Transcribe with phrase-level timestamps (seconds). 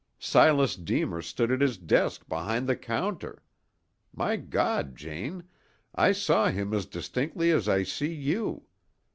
[0.17, 3.43] Silas Deemer stood at his desk behind the counter.
[4.11, 5.43] My God, Jane,
[5.93, 8.63] I saw him as distinctly as I see you.